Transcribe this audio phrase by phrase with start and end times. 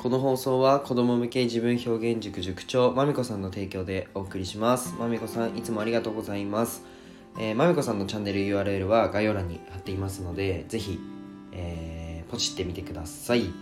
[0.00, 4.94] この放送は子供向け自分表現塾塾長まみこさんの提供でお送りします。
[4.98, 6.82] まみこさんいつもありがとうございます。
[7.38, 10.98] えー、まみこさんのチャンネル URL は概要欄に貼っていますのでぜひ、
[11.52, 13.52] えー、ポチってみてください、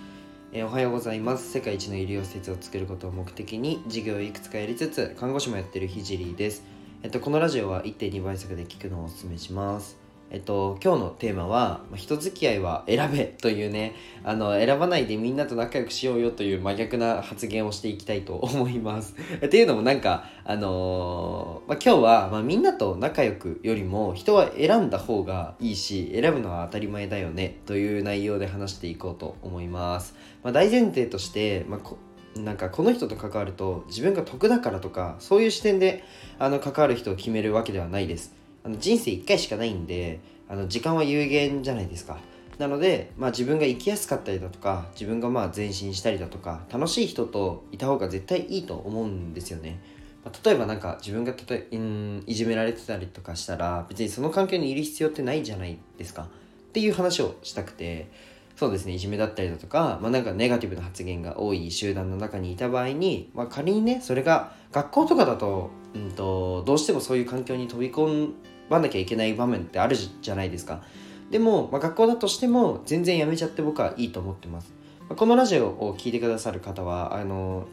[0.52, 1.50] えー、おはようございます。
[1.50, 6.62] 世界一の医療施設を作ることを目的に事業をいくつかやりつつ看護師もやってるひじりです。
[7.02, 10.07] えっとこのラジオは1.2倍速で聞くのをお勧めします。
[10.30, 19.14] えっと、今日のテーマは「人付き合いは選べ」というねあの選ばないでみんなと仲良くしようよという真逆な発言をしていきたいと思います。
[19.42, 30.14] っていうのもなんか、あのー、まあ、今日は、まあ、みんなと仲良くよりも人は選んだ方がいいし選ぶのは当たり前だよねという内容で話していこうと思います。
[30.42, 36.04] まあ、大前提として、まあ、なんかこの人と関わると自分が得だからとかそういう視点で
[36.38, 38.37] あの関わる人を決めるわけではないです。
[38.68, 42.18] あの人生1回しかないんであの時間は有限じゃないですか。
[42.58, 49.80] なので、まあ、自分が生きやすかったりだとか自分がまあ前進したりだとか楽しい人といた方が絶対いいと思うんですよね、
[50.24, 56.22] ま、例えばなんか自分がたとんいじめられてたりとかしたら別にその環境にいる必要ってないじゃないですか。
[56.22, 58.10] っていう話をしたくて
[58.56, 68.32] そうですねいじめだったりだとか、まあ、なんかネガティブな発言が多い集団の中にいた場合に、まあ、仮にねそれが学校とかだと,、うんとどうしてもそういう環境に飛び込
[68.68, 70.82] ばなきゃいけない場面ってあるじゃないですか。
[71.30, 77.68] でも、まあ、学校だとしても全然やめちゃって僕はいいと思ってます、まあ、このラジオを聴いてくださる方はあの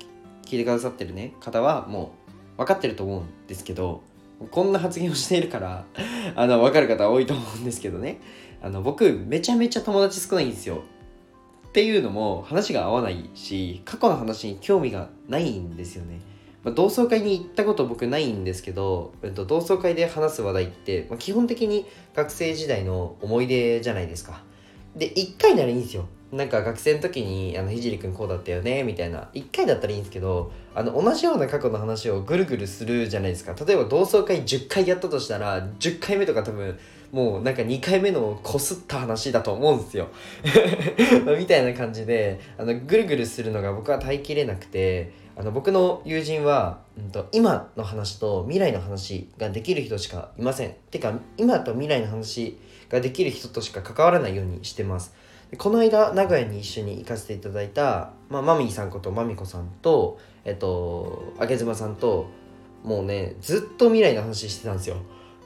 [0.46, 2.12] 聞いてくださってるね方はも
[2.58, 4.02] う分かってると思うんですけど
[4.52, 5.86] こんな発言をしているから
[6.36, 8.20] あの分かる方多いと思うんですけどね。
[8.62, 10.82] あの僕めちゃめちゃ友達少ないんですよ。
[11.68, 16.20] っていうのも話が合わないし過去の話に興味がないんですよね。
[16.66, 21.86] まあ、同窓会に行ったこと僕ないんですけど、えっと、同窓会で話す話題って、まあ、基本的に
[22.16, 24.44] 学生時代の思い出じゃないですか。
[24.96, 26.08] で、1回ならいいんですよ。
[26.32, 29.30] なんか学生の時に、あの、ひじりくんこうだったよね、みたいな。
[29.36, 33.54] 1回だったらいいんですけど、あの、同じような過去の話をぐるぐるするじゃないですか。
[33.64, 36.80] 例えば同窓会10回やったとしたら、10回目とか多分、
[37.12, 40.10] もうなんか2回目のこすった話だと思うんですよ
[41.40, 50.76] みたいな感じであのぐるぐるするのが僕は耐えきれなくてあの僕の友人は、うんと、今の話と未来の話ができる人しかいません。
[50.92, 52.58] てか今と未来の話
[52.90, 55.14] ができる人としか関わらないようにしてます。
[55.52, 62.28] でこの間名古屋に一緒に行かせていただいた、まあ、マミーさんことマミコさんとえっとあ妻さんと
[62.84, 64.98] もうねずっと未来の話してたんですよ。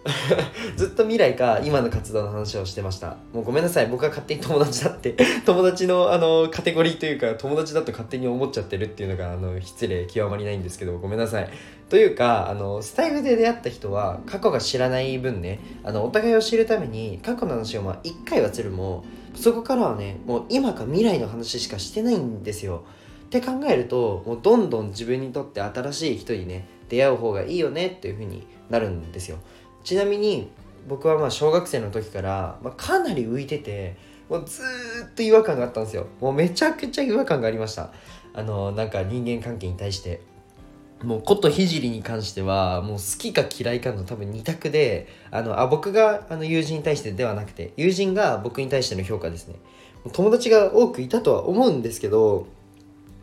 [0.78, 3.18] ずっと未来か今の活動の話をしてました。
[3.34, 3.88] もうごめんなさい。
[3.88, 5.16] 僕が勝手に友達だって。
[5.46, 11.50] 友達のあのカテゴリーというか友達だと勝手に思っちゃってるっていうのがあの失礼極まりないんですけどごめんなさい。
[11.90, 19.04] というかあのスタイフで出会った人は過去が知らない分ねあのお互いを知るために過去の話をまあ1回はするも
[19.36, 22.84] そこからはねもう今か未来の話しかしてないんですよ。
[23.26, 29.38] って考えるともうどんどん自分にとって新しい人にね出会う方がいいよねっていう風になるんですよ。
[29.84, 30.50] ちなみに
[30.88, 33.96] 僕はまあ小学生の時から、まあ、かなり浮いてて
[34.30, 34.62] もうず
[35.12, 36.08] っと違和感があったんですよ。
[36.20, 37.92] もうめちゃくちゃ違和感がありました。
[38.34, 40.22] あのなんか人間関係に対して。
[41.04, 49.56] もうことひじりに関してはもう好きか嫌いかの多分2択であのあ僕があの友人に対してではなくて友人が僕に対しての評価ですね。
[50.12, 52.48] 友達が多くいたとは思うんですけど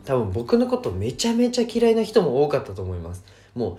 [0.05, 3.23] 多分僕のことめちゃめちゃ嫌いな人も多かったと思います。
[3.53, 3.77] もう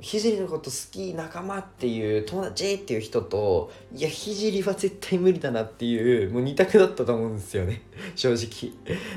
[0.00, 7.82] ひじりのこと好き仲間っていう友達っていう人といやひじりは絶対無理だなっていうもう2択だったと思うんですよね。
[8.16, 8.72] 正直。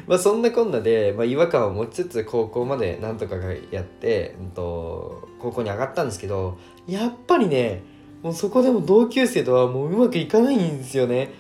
[0.06, 3.36] まあそんなこんなで、まあ、違和感を持ちつつ高校までなんとか
[3.72, 7.84] やって、うんと、高校に上がったんですけどやっぱりね
[8.22, 11.32] もうそこでも同級生とはもううまくいかないんですよね。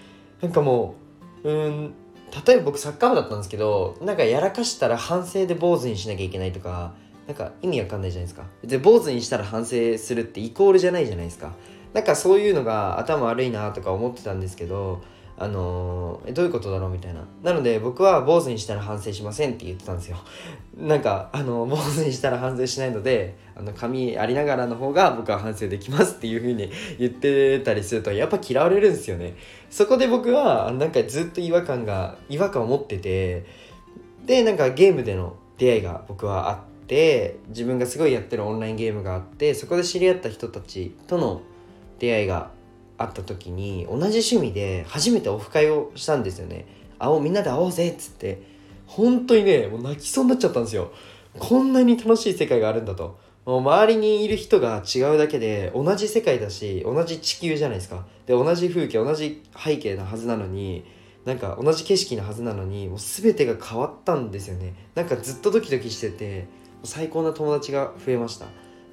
[0.42, 0.96] なんかも
[1.44, 1.94] ううん
[2.46, 6.94] 例えば僕サッカー部だったんですけどなんかやらかしたら反省で坊主にしなきゃいけないとか
[7.28, 8.46] なんか意味わかんないじゃないですか。
[8.64, 11.54] で坊主にしたら反省するってイコールじゃないじゃないですか。
[11.94, 15.02] なんかそういうのが頭悪いなとか思ってたんですけど
[15.38, 17.26] あのー、どういうことだろうみたいな。
[17.44, 20.18] なので僕は坊主にしたら反省しませんって言ってたんですよ。
[20.78, 26.70] なんかあの坊主にしたら反省しないのであの髪ありながらの方が僕は反省できますっていう風に
[27.00, 29.36] 言ってたりするとやっぱ嫌われるんですよね。
[29.70, 33.46] そこで僕はなんかずっと違和感が違和感を持ってて
[34.26, 41.42] でなんかゲームでの出会いが僕はあってって自分がすごいやってるオンラインゲームがあってそこで知り合った人たちとの
[41.98, 42.52] 出会いが
[43.00, 46.68] あった時に同じ趣味で初めてオフ会をしたんですよね。
[47.00, 48.54] 会おうみんなで会おうぜっつって。
[48.86, 50.92] 本当にねもう泣きそうになっちゃったんですよ。
[51.40, 53.18] こんなに楽しい世界があるんだと。
[53.46, 58.06] もう周りにいる人が違うだけで同じ世界だし同じ地球じゃないですか。
[58.28, 60.86] で同じ風景同じ背景なはずなのに
[61.26, 64.76] なんか同じ景色のはずなのにもう全てが変わったんですよね。
[64.94, 66.64] なんかずっとドキドキしてて。
[66.86, 68.48] 最高な友達が増えました。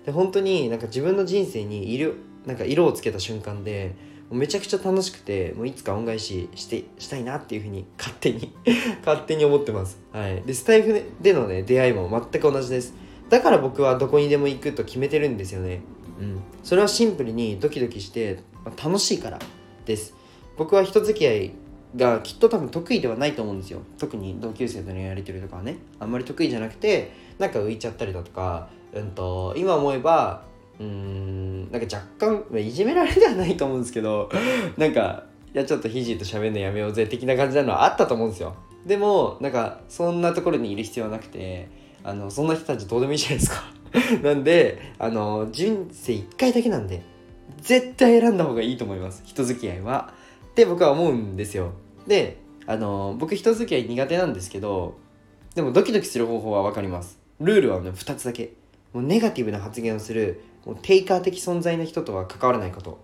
[0.04, 2.14] で本当になんか自分の人生に色
[2.46, 3.94] なんか色をつけた瞬間で
[4.30, 8.52] めちゃくちゃ楽しくてもういつか恩返ししてしたいなっていうふうに勝手に
[9.04, 12.94] 勝手に思ってます、はい、でスタイフでのね出会いも全く同じです。
[13.28, 15.80] だから僕はどこにでも行くと決めてるんですよね。
[16.20, 16.40] うん。
[16.62, 18.40] それはシンプルにドキドキして
[18.82, 19.38] 楽しいから
[19.86, 20.14] です。
[20.58, 21.52] 僕は人付き合い
[21.96, 23.80] がきっと多分得意ではないと思うんですよ。
[23.98, 25.76] 特に同級生とのやり取りとかはね。
[25.98, 30.44] あんまり得意じゃなくてなんか浮いちゃったりだとか、うんと、今思えば
[30.80, 34.30] うんなんか若干いじめられではないと思うんですけど
[34.78, 35.24] なんか
[35.54, 38.54] いやちょっとひじと喋るのやめようぜ的な感じなのはあったと思うんですよ。
[38.86, 41.68] でもなんかそんなところにいる必要はなくて
[42.02, 43.62] あのそんな人たちどうでもいいじゃないですか。
[44.24, 47.02] なんであの人生1回だけなんで
[47.60, 49.22] 絶対選んだ方がいいと思います。
[49.24, 50.12] 人付き合いは。
[50.52, 51.72] って僕は思うんですよ。
[52.06, 54.96] であの僕人付き合い苦手なんですけど
[55.54, 57.18] でもドキドキする方法は分かります。
[57.40, 58.52] ルールはね2つだけ。
[58.92, 62.98] もうネガティブな発言をするもうテイカー的存在の人とは関わらないこと。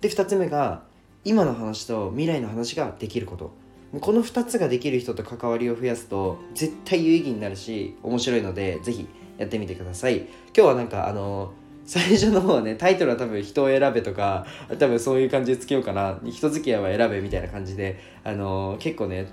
[0.00, 0.82] で2つ目が
[1.24, 3.52] 今の話と未来の話ができること。
[4.00, 9.06] この2つができる人と関わりを増やすと絶対有意義になるし面白いのでぜひ
[9.38, 10.22] やってみてください。
[10.22, 11.52] 今日はなんかあの
[11.86, 14.46] 最初の方はねタイトルは多分人を選べとか
[14.78, 16.18] 多分そういう感じでつけようかな。
[16.24, 19.28] 人付き合いは選べみたいな感じであの結構ね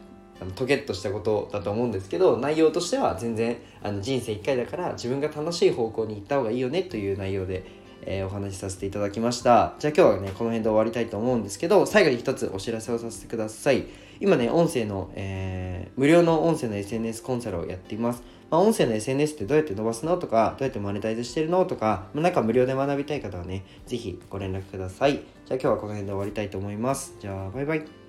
[0.56, 7.64] トゲッとしたことだと思うんですけど内容としては全然あの人生1回だから自分が楽しい方向に行った方がいいよねという内容で、
[8.02, 9.76] えー、お話しさせていただきました。
[9.78, 13.86] じゃあ今日はねこの辺で終わりたいと思うんですけど最後に一つお知らせをさせてください。
[14.20, 18.24] 今ね音声の、えー、無料の音声の SNS コンサルをやっています。
[18.52, 25.14] まあ、音声の SNS ってどうやって伸ばすのとか、どうやってマネタイズしてるのとか、まあ、なんか無料で学びたい方はね、ぜひご連絡ください。
[25.14, 25.22] じゃ
[25.52, 27.16] あ今日はこの辺で終わりたいと思います。
[27.20, 28.01] じゃあ、バイバイ。